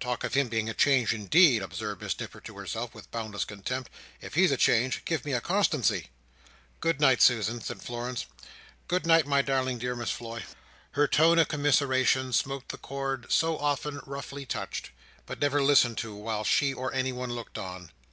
"Talk 0.00 0.24
of 0.24 0.34
him 0.34 0.48
being 0.48 0.68
a 0.68 0.74
change, 0.74 1.14
indeed!" 1.14 1.62
observed 1.62 2.02
Miss 2.02 2.18
Nipper 2.18 2.40
to 2.40 2.58
herself 2.58 2.92
with 2.96 3.08
boundless 3.12 3.44
contempt. 3.44 3.88
"If 4.20 4.34
he's 4.34 4.50
a 4.50 4.56
change, 4.56 5.04
give 5.04 5.24
me 5.24 5.32
a 5.34 5.40
constancy." 5.40 6.08
"Good 6.80 7.00
night, 7.00 7.22
Susan," 7.22 7.60
said 7.60 7.80
Florence. 7.80 8.26
"Good 8.88 9.06
night, 9.06 9.24
my 9.24 9.40
darling 9.40 9.78
dear 9.78 9.94
Miss 9.94 10.10
Floy." 10.10 10.42
Her 10.94 11.06
tone 11.06 11.38
of 11.38 11.46
commiseration 11.46 12.32
smote 12.32 12.70
the 12.70 12.78
chord 12.78 13.30
so 13.30 13.56
often 13.56 14.00
roughly 14.04 14.44
touched, 14.44 14.90
but 15.26 15.40
never 15.40 15.62
listened 15.62 15.96
to 15.98 16.12
while 16.12 16.42
she 16.42 16.74
or 16.74 16.92
anyone 16.92 17.30
looked 17.32 17.56
on. 17.56 17.92